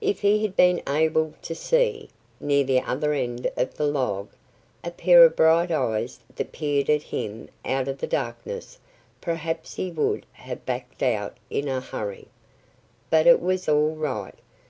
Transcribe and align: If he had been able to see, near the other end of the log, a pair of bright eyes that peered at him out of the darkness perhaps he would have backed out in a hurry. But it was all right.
If 0.00 0.20
he 0.20 0.42
had 0.42 0.54
been 0.54 0.80
able 0.88 1.34
to 1.42 1.52
see, 1.52 2.08
near 2.38 2.62
the 2.62 2.82
other 2.82 3.12
end 3.12 3.50
of 3.56 3.74
the 3.74 3.84
log, 3.88 4.28
a 4.84 4.92
pair 4.92 5.24
of 5.24 5.34
bright 5.34 5.72
eyes 5.72 6.20
that 6.36 6.52
peered 6.52 6.88
at 6.88 7.02
him 7.02 7.48
out 7.64 7.88
of 7.88 7.98
the 7.98 8.06
darkness 8.06 8.78
perhaps 9.20 9.74
he 9.74 9.90
would 9.90 10.24
have 10.34 10.64
backed 10.64 11.02
out 11.02 11.36
in 11.50 11.66
a 11.66 11.80
hurry. 11.80 12.28
But 13.10 13.26
it 13.26 13.40
was 13.42 13.68
all 13.68 13.96
right. 13.96 14.38